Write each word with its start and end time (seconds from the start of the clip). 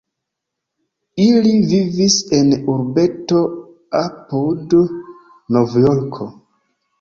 Ili 1.25 1.51
vivis 1.73 2.15
en 2.37 2.49
urbeto 2.77 3.43
apud 4.01 4.75
Novjorko. 5.59 6.29